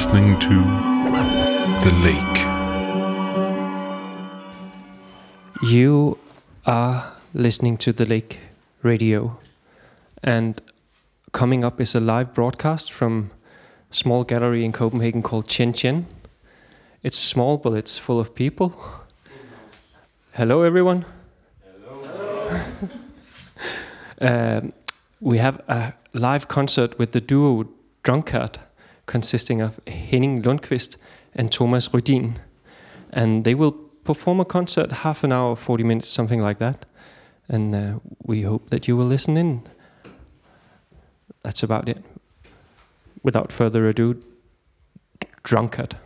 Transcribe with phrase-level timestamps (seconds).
[0.00, 0.62] listening to
[1.84, 2.38] The Lake.
[5.62, 6.16] You
[6.64, 8.38] are listening to The Lake
[8.82, 9.38] Radio,
[10.22, 10.62] and
[11.32, 13.30] coming up is a live broadcast from
[13.90, 16.06] a small gallery in Copenhagen called ch'ien chien.
[17.02, 18.82] It's small, but it's full of people.
[20.32, 21.04] Hello, everyone.
[21.62, 22.62] Hello.
[24.22, 24.72] um,
[25.20, 27.68] we have a live concert with the duo
[28.02, 28.60] Drunkard,
[29.10, 30.96] consisting of Henning Lundkvist
[31.34, 32.36] and Tomas Rydin.
[33.12, 33.72] And they will
[34.04, 36.86] perform a concert, half an hour, 40 minutes, something like that.
[37.48, 39.62] And uh, we hope that you will listen in.
[41.42, 42.04] That's about it.
[43.22, 44.22] Without further ado,
[45.42, 45.96] Drunkard.